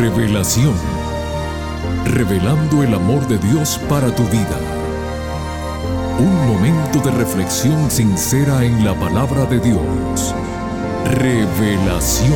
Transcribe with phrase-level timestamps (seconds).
[0.00, 0.72] Revelación.
[2.06, 4.58] Revelando el amor de Dios para tu vida.
[6.18, 10.34] Un momento de reflexión sincera en la palabra de Dios.
[11.04, 12.32] Revelación.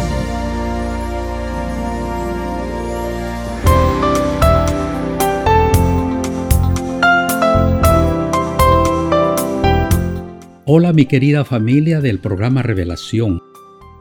[10.66, 13.53] Hola mi querida familia del programa Revelación.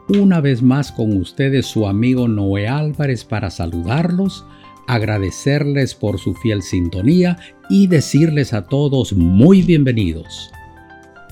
[0.08, 4.44] Una vez más con ustedes su amigo Noé Álvarez para saludarlos,
[4.86, 7.38] agradecerles por su fiel sintonía
[7.70, 10.50] y decirles a todos muy bienvenidos.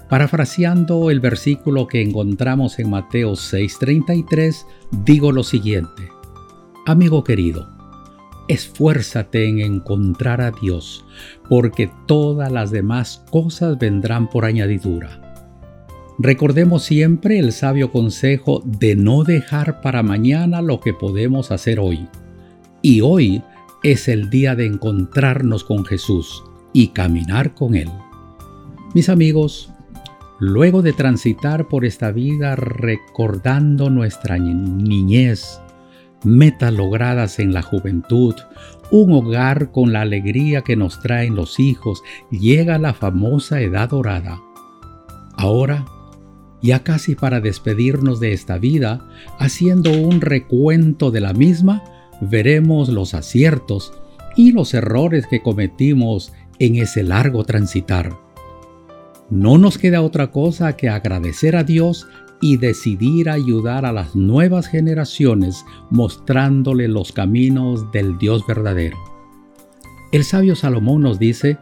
[0.08, 4.66] Parafraseando el versículo que encontramos en Mateo 6:33,
[5.04, 6.08] digo lo siguiente.
[6.86, 7.68] Amigo querido,
[8.48, 11.04] esfuérzate en encontrar a Dios,
[11.46, 15.21] porque todas las demás cosas vendrán por añadidura.
[16.18, 22.06] Recordemos siempre el sabio consejo de no dejar para mañana lo que podemos hacer hoy.
[22.82, 23.42] Y hoy
[23.82, 27.90] es el día de encontrarnos con Jesús y caminar con Él.
[28.94, 29.72] Mis amigos,
[30.38, 35.60] luego de transitar por esta vida recordando nuestra niñez,
[36.24, 38.34] metas logradas en la juventud,
[38.90, 44.40] un hogar con la alegría que nos traen los hijos, llega la famosa edad dorada.
[45.36, 45.86] Ahora
[46.62, 49.06] ya casi para despedirnos de esta vida,
[49.38, 51.82] haciendo un recuento de la misma,
[52.20, 53.92] veremos los aciertos
[54.36, 58.16] y los errores que cometimos en ese largo transitar.
[59.30, 62.06] No nos queda otra cosa que agradecer a Dios
[62.40, 68.98] y decidir ayudar a las nuevas generaciones mostrándole los caminos del Dios verdadero.
[70.12, 71.58] El sabio Salomón nos dice,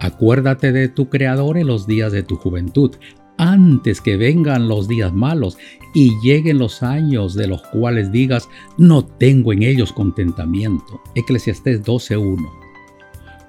[0.00, 2.92] Acuérdate de tu Creador en los días de tu juventud,
[3.40, 5.56] antes que vengan los días malos
[5.94, 11.00] y lleguen los años de los cuales digas, no tengo en ellos contentamiento.
[11.14, 12.50] Eclesiastés 12.1.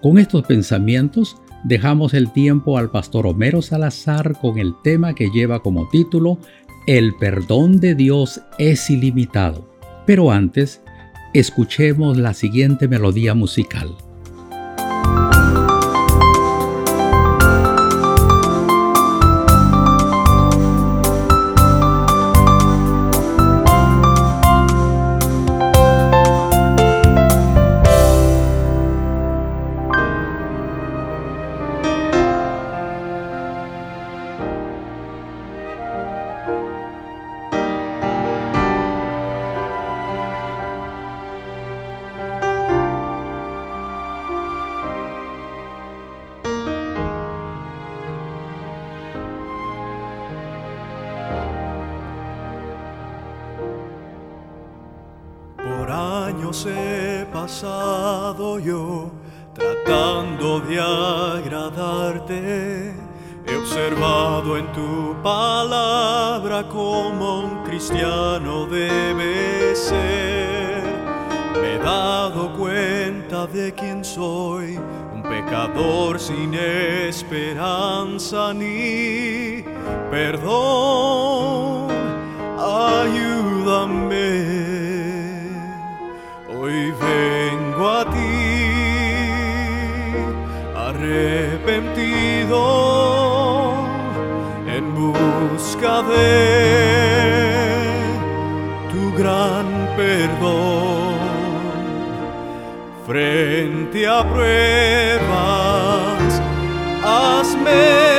[0.02, 5.62] Con estos pensamientos dejamos el tiempo al pastor Homero Salazar con el tema que lleva
[5.62, 6.40] como título
[6.88, 9.70] El perdón de Dios es ilimitado.
[10.08, 10.82] Pero antes,
[11.34, 13.96] escuchemos la siguiente melodía musical.
[80.12, 81.90] Perdón.
[82.60, 84.30] Ayúdame
[86.50, 88.38] Hoy vengo a ti
[90.76, 92.62] arrepentido
[94.68, 96.30] en busca de
[98.92, 101.16] tu gran perdón
[103.08, 105.22] frente a pruebas.
[107.04, 108.11] Hazme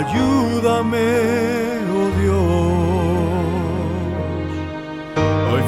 [0.00, 1.40] Ayúdame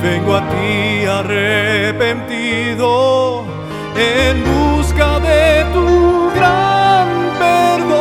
[0.03, 2.89] vengo a ti arrepentido
[3.95, 7.09] en busca de tu gran
[7.39, 7.93] perdón.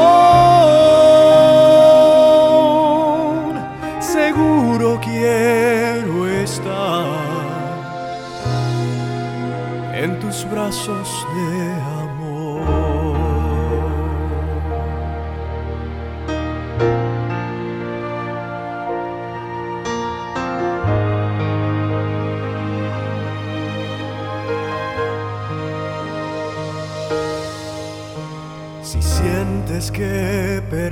[3.99, 7.05] Seguro quiero estar
[9.93, 12.10] en tus brazos de que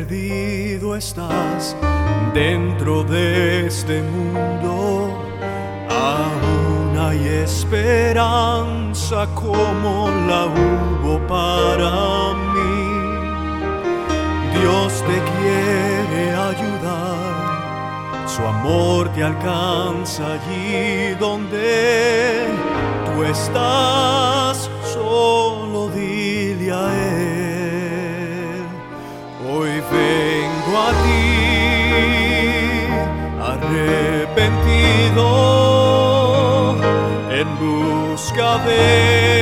[0.10, 1.76] perdido estás
[2.34, 5.14] dentro de este mundo,
[5.88, 12.90] aún hay esperanza como la hubo para mí.
[14.60, 17.20] Dios te quiere ayudar.
[18.28, 22.48] Su amor te alcanza allí donde
[23.06, 24.69] tú estás,
[38.58, 39.39] busca de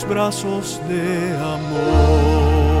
[0.00, 2.80] tus brazos de amor.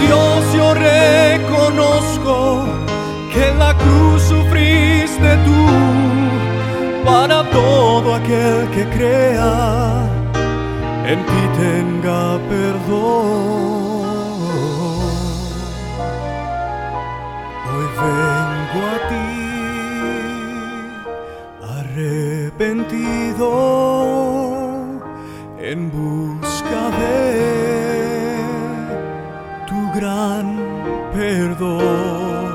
[0.00, 2.64] Dios, yo reconozco
[3.32, 5.66] que la cruz sufriste tú
[7.04, 10.08] para todo aquel que crea
[11.06, 14.04] en ti tenga perdón.
[17.70, 19.28] Hoy vengo a ti
[21.78, 24.03] arrepentido
[25.70, 27.24] en busca de
[29.66, 30.46] tu gran
[31.14, 32.52] perdón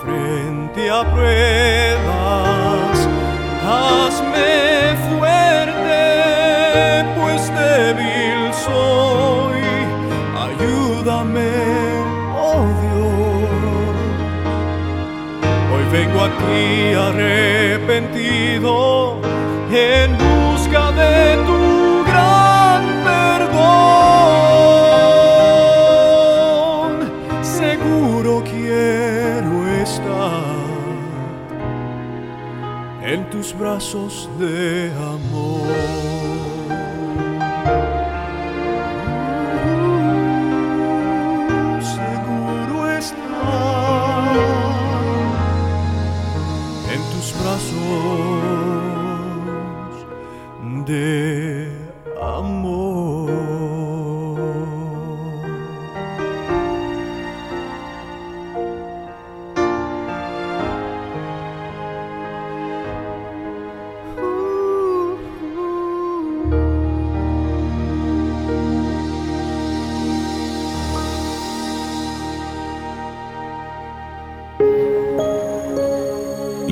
[0.00, 2.96] frente a pruebas.
[3.66, 4.52] Hazme
[5.08, 6.04] fuerte,
[7.18, 9.62] pues débil soy.
[10.46, 11.54] Ayúdame,
[12.38, 13.98] oh Dios.
[15.72, 16.66] Hoy vengo a ti
[17.08, 18.72] arrepentido
[19.72, 20.49] en busca
[33.60, 35.29] brazos de amor.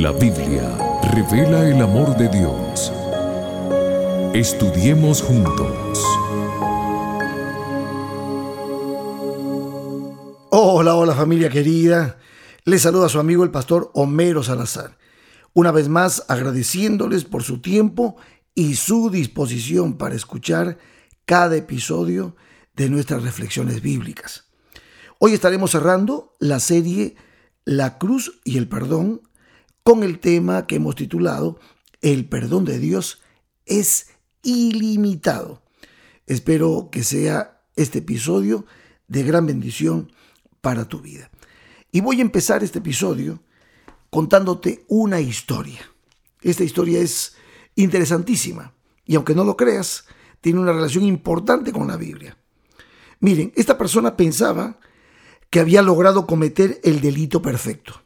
[0.08, 0.74] La Biblia
[1.12, 2.90] revela el amor de Dios.
[4.32, 6.02] Estudiemos juntos.
[10.48, 12.16] Hola, hola familia querida.
[12.64, 14.96] Les saluda su amigo el pastor Homero Salazar.
[15.52, 18.16] Una vez más agradeciéndoles por su tiempo
[18.54, 20.78] y su disposición para escuchar
[21.26, 22.34] cada episodio
[22.74, 24.46] de nuestras reflexiones bíblicas.
[25.18, 27.16] Hoy estaremos cerrando la serie
[27.66, 29.27] La cruz y el perdón
[29.88, 31.58] con el tema que hemos titulado
[32.02, 33.22] El perdón de Dios
[33.64, 34.10] es
[34.42, 35.62] ilimitado.
[36.26, 38.66] Espero que sea este episodio
[39.06, 40.12] de gran bendición
[40.60, 41.30] para tu vida.
[41.90, 43.42] Y voy a empezar este episodio
[44.10, 45.80] contándote una historia.
[46.42, 47.36] Esta historia es
[47.74, 48.74] interesantísima
[49.06, 50.04] y aunque no lo creas,
[50.42, 52.36] tiene una relación importante con la Biblia.
[53.20, 54.80] Miren, esta persona pensaba
[55.48, 58.02] que había logrado cometer el delito perfecto.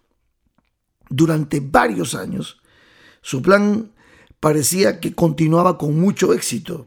[1.14, 2.62] Durante varios años,
[3.21, 3.92] su plan
[4.40, 6.87] parecía que continuaba con mucho éxito,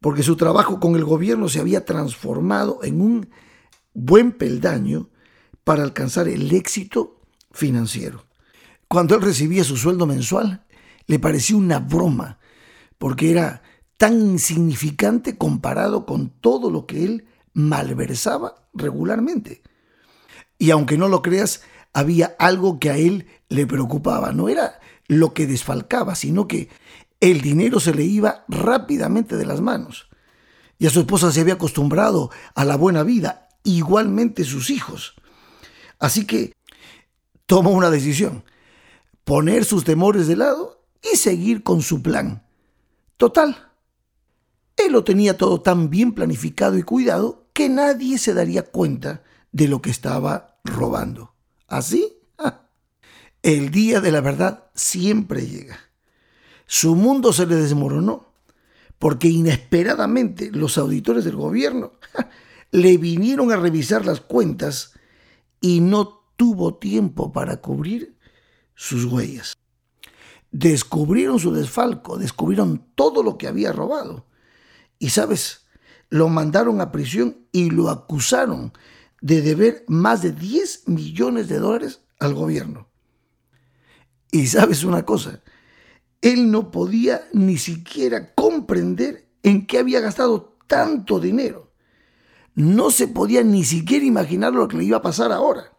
[0.00, 3.30] porque su trabajo con el gobierno se había transformado en un
[3.94, 5.08] buen peldaño
[5.64, 8.26] para alcanzar el éxito financiero.
[8.86, 10.66] Cuando él recibía su sueldo mensual,
[11.06, 12.38] le parecía una broma,
[12.98, 13.62] porque era
[13.96, 19.62] tan insignificante comparado con todo lo que él malversaba regularmente.
[20.58, 24.32] Y aunque no lo creas, había algo que a él le preocupaba.
[24.32, 26.68] No era lo que desfalcaba, sino que
[27.20, 30.08] el dinero se le iba rápidamente de las manos.
[30.78, 35.14] Y a su esposa se había acostumbrado a la buena vida, igualmente sus hijos.
[35.98, 36.52] Así que
[37.46, 38.44] tomó una decisión,
[39.24, 42.44] poner sus temores de lado y seguir con su plan.
[43.16, 43.72] Total,
[44.76, 49.66] él lo tenía todo tan bien planificado y cuidado que nadie se daría cuenta de
[49.66, 51.34] lo que estaba robando.
[51.68, 52.14] ¿Así?
[53.42, 55.78] El día de la verdad siempre llega.
[56.66, 58.32] su mundo se le desmoronó,
[58.98, 61.92] porque inesperadamente los auditores del gobierno
[62.72, 64.94] le vinieron a revisar las cuentas
[65.60, 68.18] y no tuvo tiempo para cubrir
[68.74, 69.56] sus huellas.
[70.50, 74.26] Descubrieron su desfalco, descubrieron todo lo que había robado.
[74.98, 75.66] Y sabes,
[76.10, 78.72] lo mandaron a prisión y lo acusaron
[79.20, 82.88] de deber más de 10 millones de dólares al gobierno.
[84.30, 85.42] Y sabes una cosa,
[86.20, 91.72] él no podía ni siquiera comprender en qué había gastado tanto dinero.
[92.54, 95.72] No se podía ni siquiera imaginar lo que le iba a pasar ahora.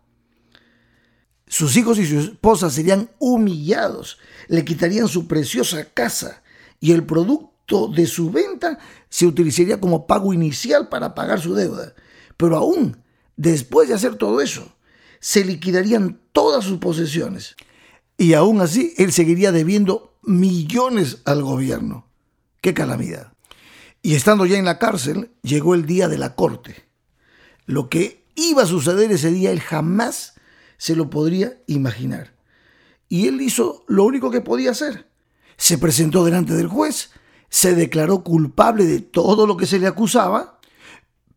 [1.46, 6.44] Sus hijos y su esposa serían humillados, le quitarían su preciosa casa
[6.80, 8.80] y el producto de su venta
[9.10, 11.94] se utilizaría como pago inicial para pagar su deuda.
[12.38, 13.04] Pero aún
[13.40, 14.76] después de hacer todo eso,
[15.22, 17.56] se liquidarían todas sus posesiones.
[18.18, 22.06] Y aún así, él seguiría debiendo millones al gobierno.
[22.60, 23.32] ¡Qué calamidad!
[24.02, 26.84] Y estando ya en la cárcel, llegó el día de la corte.
[27.66, 30.34] Lo que iba a suceder ese día, él jamás
[30.78, 32.36] se lo podría imaginar.
[33.08, 35.10] Y él hizo lo único que podía hacer.
[35.56, 37.12] Se presentó delante del juez,
[37.50, 40.59] se declaró culpable de todo lo que se le acusaba,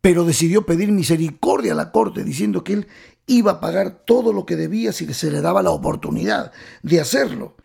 [0.03, 2.89] pero decidió pedir misericordia a la corte diciendo que él
[3.27, 7.57] iba a pagar todo lo que debía si se le daba la oportunidad de hacerlo.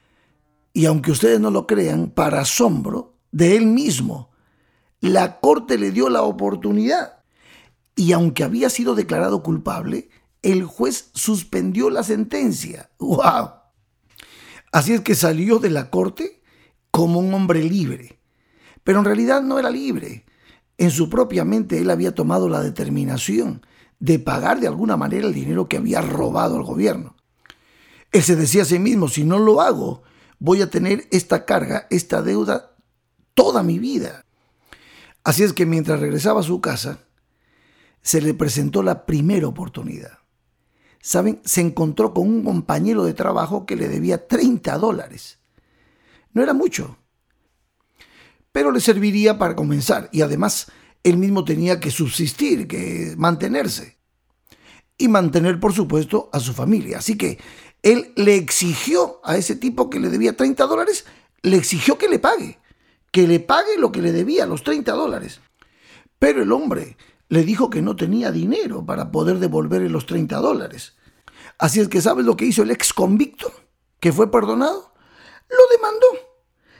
[0.72, 4.30] Y aunque ustedes no lo crean, para asombro de él mismo,
[5.02, 7.24] la corte le dio la oportunidad.
[7.96, 10.10] Y aunque había sido declarado culpable,
[10.44, 12.92] el juez suspendió la sentencia.
[13.00, 13.50] ¡Wow!
[14.72, 16.44] Así es que salió de la corte
[16.92, 18.20] como un hombre libre.
[18.84, 20.27] Pero en realidad no era libre.
[20.78, 23.66] En su propia mente él había tomado la determinación
[24.00, 27.16] de pagar de alguna manera el dinero que había robado al gobierno.
[28.12, 30.04] Él se decía a sí mismo, si no lo hago,
[30.40, 32.76] voy a tener esta carga, esta deuda
[33.34, 34.24] toda mi vida.
[35.24, 37.00] Así es que mientras regresaba a su casa,
[38.02, 40.20] se le presentó la primera oportunidad.
[41.08, 41.40] ¿saben?
[41.46, 45.40] Se encontró con un compañero de trabajo que le debía 30 dólares.
[46.34, 46.98] No era mucho,
[48.58, 50.72] pero le serviría para comenzar y además
[51.04, 54.00] él mismo tenía que subsistir, que mantenerse
[54.98, 56.98] y mantener, por supuesto, a su familia.
[56.98, 57.38] Así que
[57.84, 61.06] él le exigió a ese tipo que le debía 30 dólares,
[61.44, 62.58] le exigió que le pague,
[63.12, 65.40] que le pague lo que le debía, los 30 dólares.
[66.18, 66.98] Pero el hombre
[67.30, 70.96] le dijo que no tenía dinero para poder devolverle los 30 dólares.
[71.60, 73.54] Así es que ¿sabes lo que hizo el ex convicto
[74.00, 74.96] que fue perdonado?
[75.48, 76.27] Lo demandó.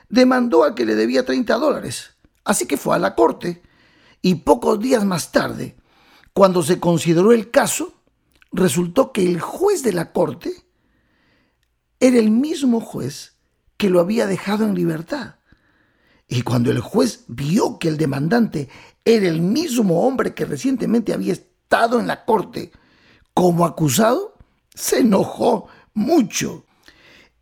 [0.10, 2.12] Demandó al que le debía 30 dólares.
[2.44, 3.62] Así que fue a la corte
[4.22, 5.78] y pocos días más tarde,
[6.34, 7.94] cuando se consideró el caso,
[8.52, 10.52] resultó que el juez de la corte
[12.00, 13.36] era el mismo juez
[13.76, 15.36] que lo había dejado en libertad.
[16.28, 18.70] Y cuando el juez vio que el demandante
[19.06, 22.72] era el mismo hombre que recientemente había estado en la corte
[23.34, 24.36] como acusado,
[24.74, 26.67] se enojó mucho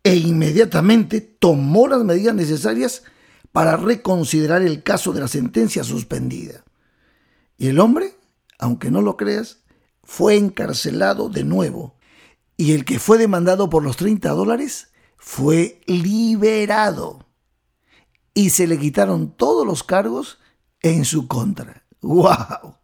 [0.06, 3.02] e inmediatamente tomó las medidas necesarias
[3.50, 6.64] para reconsiderar el caso de la sentencia suspendida.
[7.58, 8.14] Y el hombre,
[8.58, 9.64] aunque no lo creas,
[10.04, 11.96] fue encarcelado de nuevo.
[12.56, 17.26] Y el que fue demandado por los 30 dólares fue liberado
[18.32, 20.38] y se le quitaron todos los cargos
[20.82, 21.84] en su contra.
[22.00, 22.76] ¡Wow!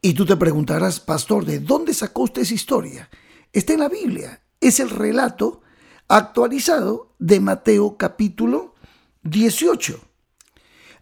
[0.00, 3.10] Y tú te preguntarás, pastor, ¿de dónde sacó usted esa historia?
[3.52, 4.40] Está en la Biblia.
[4.60, 5.62] Es el relato
[6.08, 8.74] actualizado de Mateo capítulo
[9.22, 10.00] 18.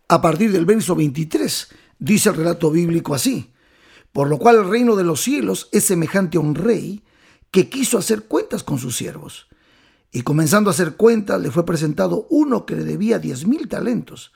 [0.09, 3.53] A partir del verso 23 dice el relato bíblico así.
[4.13, 7.03] Por lo cual el reino de los cielos es semejante a un rey
[7.51, 9.49] que quiso hacer cuentas con sus siervos
[10.17, 14.33] y comenzando a hacer cuentas, le fue presentado uno que le debía diez mil talentos.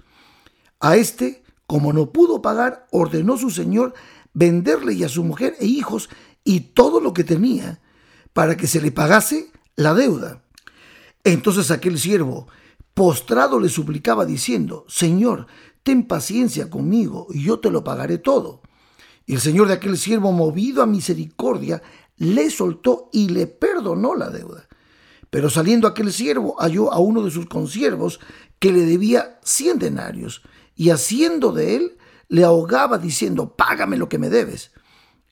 [0.79, 3.95] A este, como no pudo pagar, ordenó su señor
[4.35, 6.11] venderle y a su mujer e hijos
[6.45, 7.81] y todo lo que tenía,
[8.33, 10.43] para que se le pagase la deuda.
[11.25, 12.49] Entonces aquel siervo,
[12.95, 15.47] postrado, le suplicaba diciendo, Señor,
[15.83, 18.63] ten paciencia conmigo y yo te lo pagaré todo.
[19.27, 21.83] Y el señor de aquel siervo, movido a misericordia,
[22.17, 24.67] le soltó y le perdonó la deuda.
[25.31, 28.21] Pero saliendo aquel siervo halló a uno de sus consiervos
[28.59, 30.43] que le debía cien denarios,
[30.75, 34.73] y haciendo de él, le ahogaba diciendo, págame lo que me debes.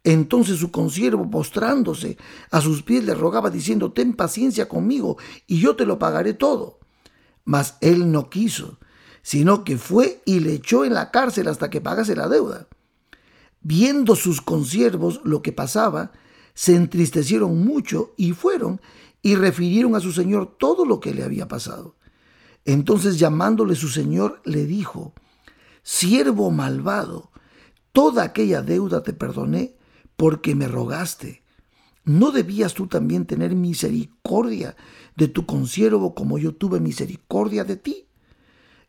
[0.09, 2.17] Entonces su consiervo, postrándose
[2.51, 6.79] a sus pies, le rogaba diciendo, ten paciencia conmigo, y yo te lo pagaré todo.
[7.45, 8.79] Mas él no quiso,
[9.21, 12.69] sino que fue y le echó en la cárcel hasta que pagase la deuda.
[13.61, 16.13] Viendo sus consiervos lo que pasaba,
[16.55, 18.81] se entristecieron mucho y fueron
[19.21, 21.97] y refirieron a su señor todo lo que le había pasado.
[22.65, 25.13] Entonces llamándole su señor le dijo,
[25.83, 27.31] siervo malvado,
[27.93, 29.77] toda aquella deuda te perdoné
[30.19, 31.45] porque me rogaste.
[32.05, 34.77] ¿No debías tú también tener misericordia
[35.15, 38.09] de tu consiervo como yo tuve misericordia de ti?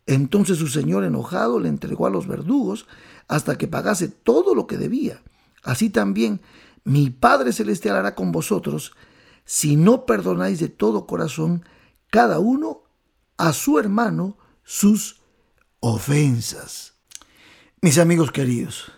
[0.07, 2.87] Entonces su señor enojado le entregó a los verdugos
[3.27, 5.21] hasta que pagase todo lo que debía.
[5.61, 6.41] Así también
[6.83, 8.93] mi Padre Celestial hará con vosotros
[9.45, 11.63] si no perdonáis de todo corazón
[12.09, 12.81] cada uno
[13.37, 15.21] a su hermano sus
[15.79, 16.95] ofensas.
[17.81, 18.91] Mis amigos queridos,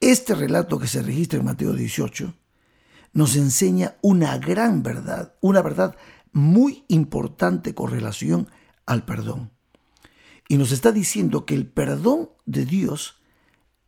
[0.00, 2.34] este relato que se registra en Mateo 18
[3.12, 5.96] nos enseña una gran verdad, una verdad
[6.32, 8.50] muy importante con relación
[8.84, 9.52] al perdón.
[10.48, 13.20] Y nos está diciendo que el perdón de Dios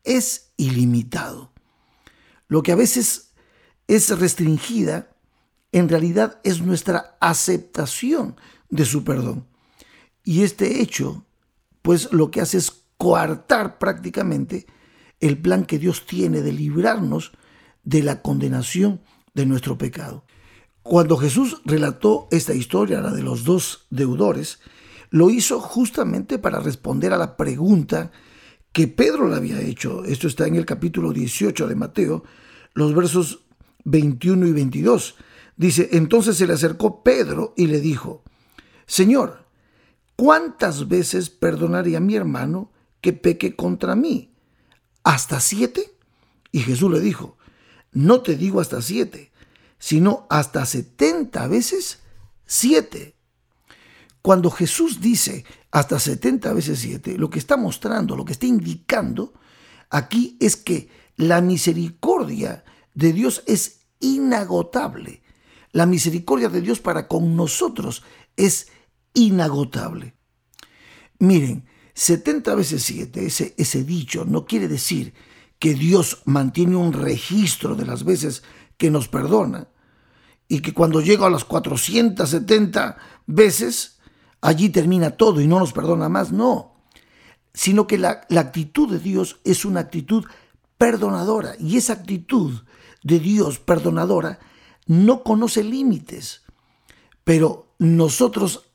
[0.03, 1.53] es ilimitado.
[2.49, 3.35] Lo que a veces
[3.87, 5.15] es restringida,
[5.73, 8.37] en realidad es nuestra aceptación
[8.71, 9.47] de su perdón.
[10.25, 11.27] Y este hecho,
[11.83, 14.67] pues lo que hace es coartar prácticamente
[15.21, 17.33] el plan que Dios tiene de librarnos
[17.85, 19.01] de la condenación
[19.35, 20.25] de nuestro pecado.
[20.83, 24.61] Cuando Jesús relató esta historia, la de los dos deudores,
[25.11, 28.11] lo hizo justamente para responder a la pregunta
[28.73, 30.05] que Pedro le había hecho.
[30.05, 32.25] Esto está en el capítulo 18 de Mateo,
[32.75, 33.45] los versos
[33.85, 35.17] 21 y 22.
[35.57, 38.23] Dice, entonces se le acercó Pedro y le dijo,
[38.87, 39.47] Señor,
[40.17, 42.71] ¿cuántas veces perdonaré a mi hermano
[43.01, 44.33] que peque contra mí?
[45.09, 45.97] ¿Hasta siete?
[46.53, 47.38] Y Jesús le dijo,
[47.93, 49.33] no te digo hasta siete,
[49.79, 52.00] sino hasta setenta veces
[52.45, 53.17] siete.
[54.21, 59.33] Cuando Jesús dice hasta setenta veces siete, lo que está mostrando, lo que está indicando
[59.88, 62.62] aquí es que la misericordia
[62.93, 65.23] de Dios es inagotable.
[65.73, 68.03] La misericordia de Dios para con nosotros
[68.37, 68.68] es
[69.14, 70.16] inagotable.
[71.18, 71.66] Miren,
[71.99, 75.15] 70 veces 7, ese, ese dicho, no quiere decir
[75.59, 78.45] que Dios mantiene un registro de las veces
[78.77, 79.67] que nos perdona
[80.47, 83.99] y que cuando llega a las 470 veces,
[84.41, 86.77] allí termina todo y no nos perdona más, no,
[87.53, 90.25] sino que la, la actitud de Dios es una actitud
[90.79, 92.63] perdonadora y esa actitud
[93.03, 94.39] de Dios perdonadora
[94.87, 96.43] no conoce límites,
[97.25, 98.71] pero nosotros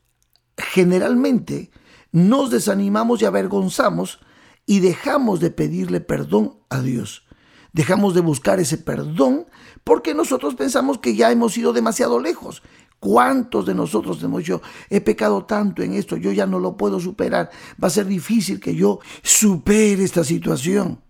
[0.58, 1.72] generalmente
[2.14, 4.20] nos desanimamos y avergonzamos
[4.66, 7.26] y dejamos de pedirle perdón a Dios.
[7.74, 9.48] Dejamos de buscar ese perdón
[9.84, 12.62] porque nosotros pensamos que ya hemos ido demasiado lejos.
[13.00, 17.02] ¿Cuántos de nosotros hemos dicho, he pecado tanto en esto, yo ya no lo puedo
[17.02, 17.50] superar,
[17.84, 21.02] va a ser difícil que yo supere esta situación?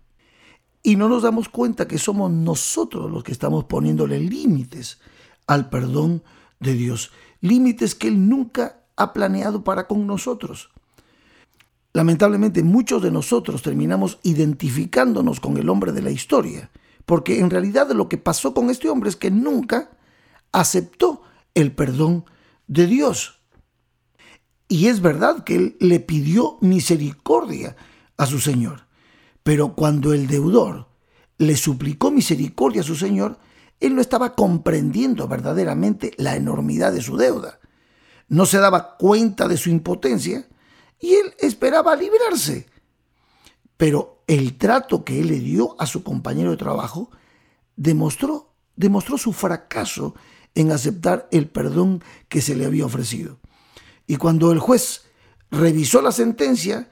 [0.82, 4.98] Y no nos damos cuenta que somos nosotros los que estamos poniéndole límites
[5.46, 6.24] al perdón
[6.58, 7.12] de Dios,
[7.42, 10.73] límites que Él nunca ha planeado para con nosotros.
[11.94, 16.70] Lamentablemente muchos de nosotros terminamos identificándonos con el hombre de la historia,
[17.06, 19.90] porque en realidad lo que pasó con este hombre es que nunca
[20.50, 21.22] aceptó
[21.54, 22.24] el perdón
[22.66, 23.40] de Dios.
[24.66, 27.76] Y es verdad que él le pidió misericordia
[28.16, 28.88] a su Señor,
[29.44, 30.88] pero cuando el deudor
[31.38, 33.38] le suplicó misericordia a su Señor,
[33.78, 37.60] él no estaba comprendiendo verdaderamente la enormidad de su deuda.
[38.26, 40.48] No se daba cuenta de su impotencia
[41.00, 42.66] y él esperaba librarse.
[43.76, 47.10] Pero el trato que él le dio a su compañero de trabajo
[47.76, 50.14] demostró, demostró su fracaso
[50.54, 53.38] en aceptar el perdón que se le había ofrecido.
[54.06, 55.06] Y cuando el juez
[55.50, 56.88] revisó la sentencia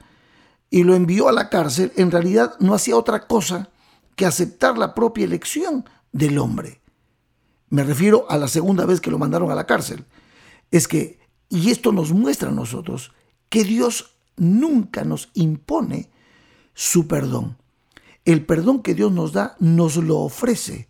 [0.69, 3.69] y lo envió a la cárcel, en realidad no hacía otra cosa
[4.15, 6.81] que aceptar la propia elección del hombre.
[7.69, 10.05] Me refiero a la segunda vez que lo mandaron a la cárcel.
[10.71, 13.13] Es que, y esto nos muestra a nosotros,
[13.53, 16.09] que Dios nunca nos impone
[16.73, 17.55] su perdón.
[18.25, 20.89] El perdón que Dios nos da nos lo ofrece,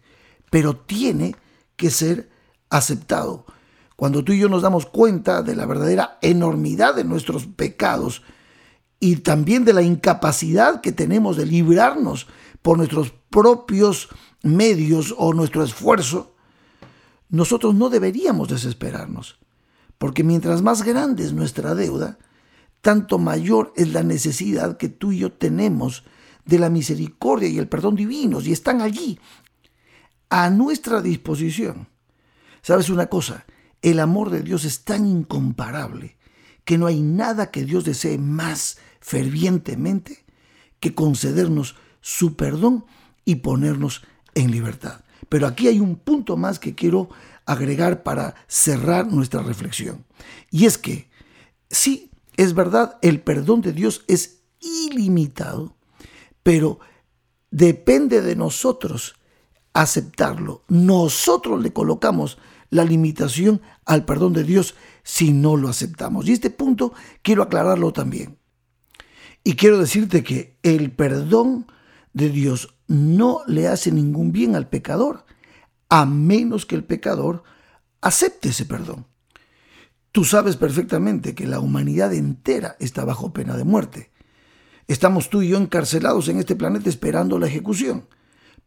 [0.49, 1.35] pero tiene
[1.75, 2.29] que ser
[2.69, 3.45] aceptado.
[3.97, 8.21] Cuando tú y yo nos damos cuenta de la verdadera enormidad de nuestros pecados
[8.97, 12.27] y también de la incapacidad que tenemos de librarnos
[12.61, 14.07] por nuestros propios
[14.41, 16.33] medios o nuestro esfuerzo,
[17.27, 19.37] nosotros no deberíamos desesperarnos,
[19.97, 22.19] porque mientras más grande es nuestra deuda,
[22.83, 26.03] tanto mayor es la necesidad que tú y yo tenemos
[26.43, 29.17] de la misericordia y el perdón divinos y están allí
[30.29, 31.87] a nuestra disposición.
[32.61, 33.45] ¿Sabes una cosa?
[33.81, 36.17] El amor de Dios es tan incomparable
[36.65, 40.25] que no hay nada que Dios desee más fervientemente
[40.81, 42.83] que concedernos su perdón
[43.23, 44.03] y ponernos
[44.35, 45.05] en libertad.
[45.29, 47.07] Pero aquí hay un punto más que quiero
[47.45, 50.03] agregar para cerrar nuestra reflexión.
[50.51, 51.09] Y es que
[51.69, 55.75] sí, Es verdad, el perdón de Dios es ilimitado,
[56.41, 56.79] pero
[57.51, 59.15] depende de nosotros
[59.73, 60.63] aceptarlo.
[60.67, 62.37] Nosotros le colocamos
[62.69, 66.27] la limitación al perdón de Dios si no lo aceptamos.
[66.27, 68.39] Y este punto quiero aclararlo también.
[69.43, 71.67] Y quiero decirte que el perdón
[72.13, 75.25] de Dios no le hace ningún bien al pecador,
[75.89, 77.43] a menos que el pecador
[78.01, 79.05] acepte ese perdón.
[80.13, 84.11] Tú sabes perfectamente que la humanidad entera está bajo pena de muerte.
[84.87, 88.07] Estamos tú y yo encarcelados en este planeta esperando la ejecución.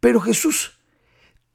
[0.01, 0.81] Pero Jesús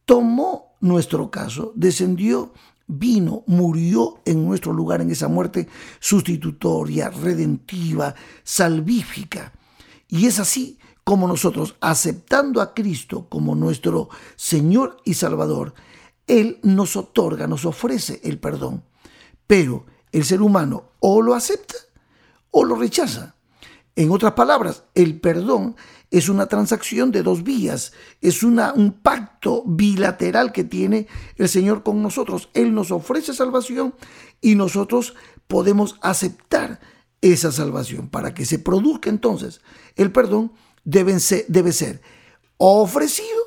[0.05, 2.53] tomó nuestro caso, descendió,
[2.87, 5.67] vino, murió en nuestro lugar en esa muerte
[5.99, 9.51] sustitutoria, redentiva, salvífica.
[10.07, 15.73] Y es así como nosotros, aceptando a Cristo como nuestro Señor y Salvador,
[16.27, 18.85] Él nos otorga, nos ofrece el perdón.
[19.51, 21.75] Pero el ser humano o lo acepta
[22.51, 23.35] o lo rechaza.
[23.97, 25.75] En otras palabras, el perdón
[26.09, 32.01] es una transacción de dos vías, es un pacto bilateral que tiene el Señor con
[32.01, 32.49] nosotros.
[32.53, 33.93] Él nos ofrece salvación
[34.39, 35.15] y nosotros
[35.47, 36.79] podemos aceptar
[37.19, 38.07] esa salvación.
[38.07, 39.59] Para que se produzca entonces
[39.97, 40.53] el perdón,
[40.85, 42.01] debe ser
[42.55, 43.41] ofrecido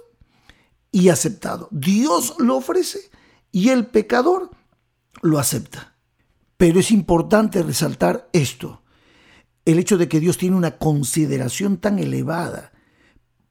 [0.93, 1.67] y aceptado.
[1.71, 3.11] Dios lo ofrece
[3.53, 4.51] y el pecador
[5.23, 5.94] lo acepta.
[6.65, 8.81] Pero es importante resaltar esto,
[9.67, 12.73] el hecho de que Dios tiene una consideración tan elevada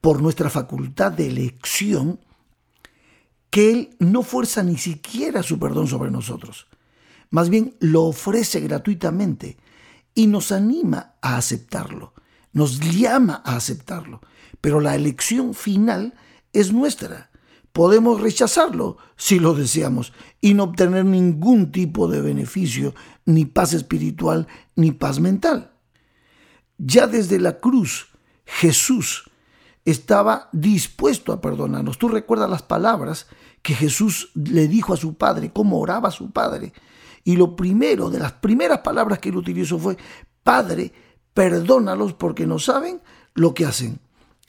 [0.00, 2.18] por nuestra facultad de elección,
[3.50, 6.66] que Él no fuerza ni siquiera su perdón sobre nosotros.
[7.30, 9.58] Más bien lo ofrece gratuitamente
[10.12, 12.14] y nos anima a aceptarlo,
[12.52, 14.22] nos llama a aceptarlo.
[14.60, 16.14] Pero la elección final
[16.52, 17.30] es nuestra.
[17.74, 24.46] Podemos rechazarlo si lo deseamos y no obtener ningún tipo de beneficio, ni paz espiritual,
[24.76, 25.72] ni paz mental.
[26.78, 28.06] Ya desde la cruz,
[28.44, 29.28] Jesús
[29.84, 31.98] estaba dispuesto a perdonarnos.
[31.98, 33.26] Tú recuerdas las palabras
[33.60, 36.72] que Jesús le dijo a su padre, cómo oraba a su padre.
[37.24, 39.96] Y lo primero, de las primeras palabras que él utilizó fue,
[40.44, 40.92] Padre,
[41.32, 43.02] perdónalos porque no saben
[43.34, 43.98] lo que hacen.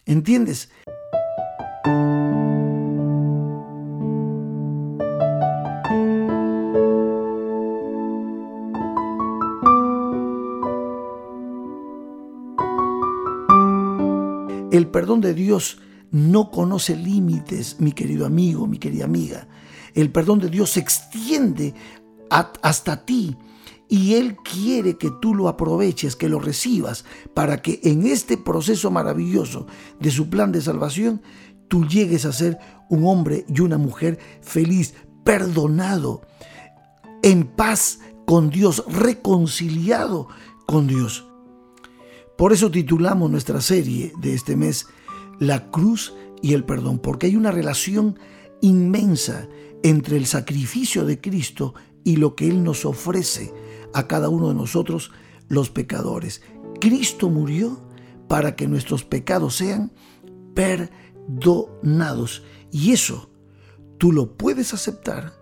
[0.05, 0.69] ¿Entiendes?
[14.75, 15.79] El perdón de Dios
[16.11, 19.47] no conoce límites, mi querido amigo, mi querida amiga.
[19.93, 21.73] El perdón de Dios se extiende
[22.29, 23.37] hasta ti
[23.87, 28.91] y Él quiere que tú lo aproveches, que lo recibas, para que en este proceso
[28.91, 29.67] maravilloso
[29.99, 31.21] de su plan de salvación,
[31.67, 32.57] tú llegues a ser
[32.89, 36.21] un hombre y una mujer feliz, perdonado,
[37.23, 40.27] en paz con Dios, reconciliado
[40.65, 41.25] con Dios.
[42.37, 44.87] Por eso titulamos nuestra serie de este mes
[45.39, 48.19] La cruz y el perdón, porque hay una relación
[48.61, 49.47] inmensa
[49.83, 53.53] entre el sacrificio de Cristo y lo que Él nos ofrece
[53.93, 55.11] a cada uno de nosotros,
[55.47, 56.41] los pecadores.
[56.79, 57.81] Cristo murió
[58.27, 59.91] para que nuestros pecados sean
[60.53, 62.43] perdonados.
[62.71, 63.29] Y eso
[63.97, 65.33] tú lo puedes aceptar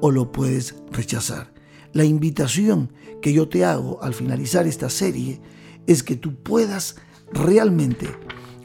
[0.00, 1.54] o lo puedes rechazar.
[1.92, 2.92] La invitación
[3.22, 5.40] que yo te hago al finalizar esta serie
[5.86, 6.96] es que tú puedas
[7.32, 8.08] realmente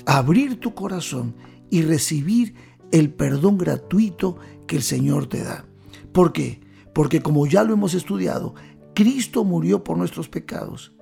[0.05, 1.35] abrir tu corazón
[1.69, 2.55] y recibir
[2.91, 5.65] el perdón gratuito que el Señor te da.
[6.11, 6.61] ¿Por qué?
[6.93, 8.55] Porque como ya lo hemos estudiado,
[8.93, 10.93] Cristo murió por nuestros pecados.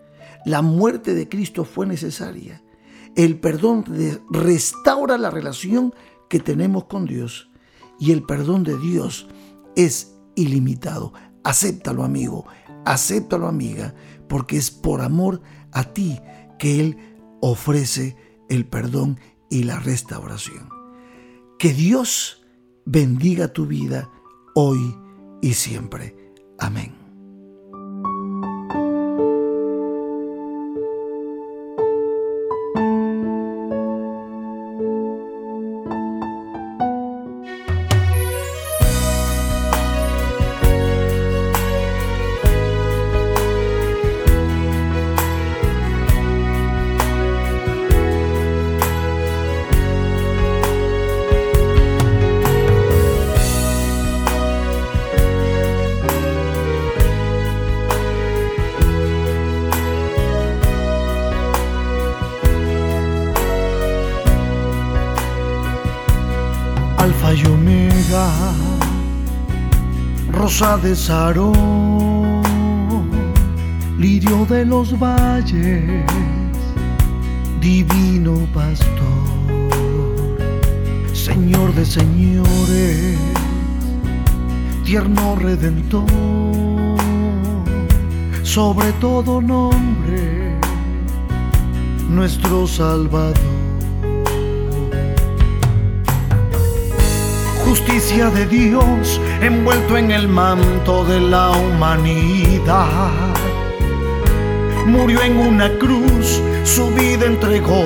[0.46, 2.64] La muerte de Cristo fue necesaria.
[3.16, 3.86] El perdón
[4.30, 5.94] restaura la relación
[6.30, 7.50] que tenemos con Dios.
[8.00, 9.28] Y el perdón de Dios
[9.76, 11.14] es ilimitado.
[11.44, 12.46] Acéptalo, amigo.
[12.86, 13.96] Acéptalo, amiga,
[14.30, 15.42] porque es por amor
[15.78, 16.20] a ti
[16.58, 16.98] que Él
[17.40, 18.16] ofrece
[18.50, 20.70] el perdón y la restauración.
[21.60, 22.44] Que Dios
[22.86, 24.10] bendiga tu vida
[24.56, 24.96] hoy
[25.42, 26.16] y siempre.
[26.58, 26.97] Amén.
[70.88, 72.42] Rosa de Sarón,
[73.98, 76.06] lirio de los valles,
[77.60, 79.68] divino pastor,
[81.14, 83.18] Señor de señores,
[84.86, 86.06] tierno redentor,
[88.44, 90.56] sobre todo nombre,
[92.10, 93.57] nuestro Salvador.
[97.68, 103.36] Justicia de Dios envuelto en el manto de la humanidad.
[104.86, 107.84] Murió en una cruz, su vida entregó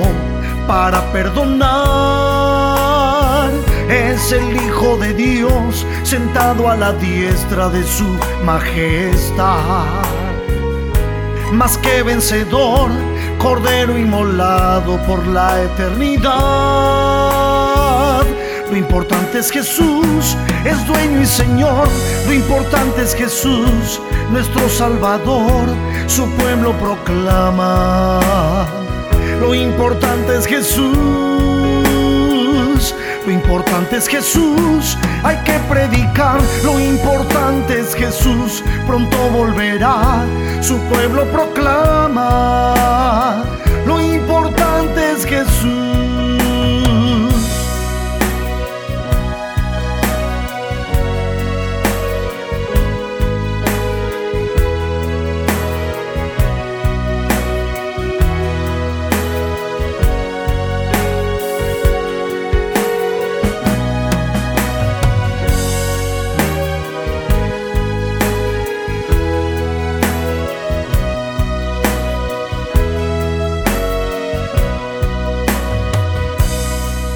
[0.67, 1.71] para perdonar.
[3.89, 10.05] Es el Hijo de Dios sentado a la diestra de su majestad.
[11.53, 12.91] Más que vencedor,
[13.39, 17.30] cordero inmolado por la eternidad
[18.71, 21.89] lo importante es Jesús, es dueño y Señor.
[22.25, 23.99] Lo importante es Jesús,
[24.31, 25.67] nuestro Salvador.
[26.07, 28.21] Su pueblo proclama.
[29.41, 30.95] Lo importante es Jesús.
[33.25, 36.39] Lo importante es Jesús, hay que predicar.
[36.63, 40.25] Lo importante es Jesús, pronto volverá.
[40.61, 42.73] Su pueblo proclama.
[43.85, 46.10] Lo importante es Jesús.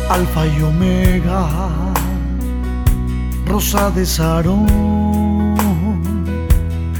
[0.09, 1.93] Alfa y Omega,
[3.47, 5.55] Rosa de Sarón,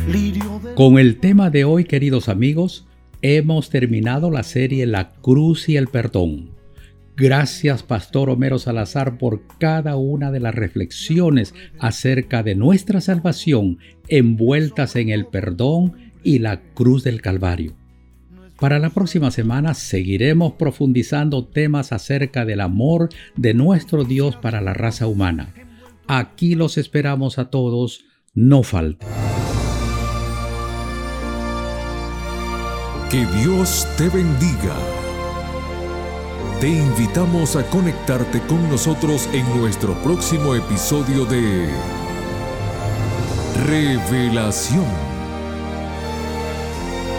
[0.07, 0.73] Lirio de...
[0.73, 2.87] Con el tema de hoy, queridos amigos,
[3.21, 6.49] hemos terminado la serie La Cruz y el Perdón.
[7.15, 14.95] Gracias, Pastor Homero Salazar, por cada una de las reflexiones acerca de nuestra salvación envueltas
[14.95, 17.75] en el perdón y la cruz del Calvario.
[18.59, 24.73] Para la próxima semana seguiremos profundizando temas acerca del amor de nuestro Dios para la
[24.73, 25.53] raza humana.
[26.07, 29.09] Aquí los esperamos a todos, no falten.
[33.09, 34.75] Que Dios te bendiga.
[36.61, 41.67] Te invitamos a conectarte con nosotros en nuestro próximo episodio de
[43.67, 45.14] Revelación.